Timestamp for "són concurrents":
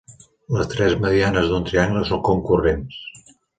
2.09-3.01